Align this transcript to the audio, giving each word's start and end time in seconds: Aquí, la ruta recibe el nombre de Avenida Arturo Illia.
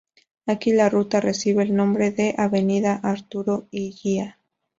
Aquí, 0.47 0.71
la 0.73 0.89
ruta 0.89 1.21
recibe 1.21 1.61
el 1.61 1.75
nombre 1.75 2.09
de 2.09 2.33
Avenida 2.39 2.99
Arturo 3.03 3.67
Illia. 3.69 4.39